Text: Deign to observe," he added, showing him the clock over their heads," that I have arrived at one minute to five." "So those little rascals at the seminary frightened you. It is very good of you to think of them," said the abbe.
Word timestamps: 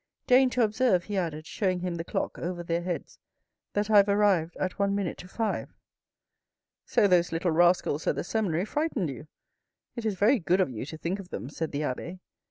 Deign 0.25 0.49
to 0.49 0.63
observe," 0.63 1.03
he 1.03 1.15
added, 1.15 1.45
showing 1.45 1.81
him 1.81 1.93
the 1.93 2.03
clock 2.03 2.39
over 2.39 2.63
their 2.63 2.81
heads," 2.81 3.19
that 3.73 3.87
I 3.87 3.97
have 3.97 4.09
arrived 4.09 4.57
at 4.57 4.79
one 4.79 4.95
minute 4.95 5.15
to 5.19 5.27
five." 5.27 5.75
"So 6.87 7.07
those 7.07 7.31
little 7.31 7.51
rascals 7.51 8.07
at 8.07 8.15
the 8.15 8.23
seminary 8.23 8.65
frightened 8.65 9.11
you. 9.11 9.27
It 9.95 10.03
is 10.07 10.15
very 10.15 10.39
good 10.39 10.59
of 10.59 10.71
you 10.71 10.87
to 10.87 10.97
think 10.97 11.19
of 11.19 11.29
them," 11.29 11.49
said 11.51 11.71
the 11.71 11.83
abbe. 11.83 12.17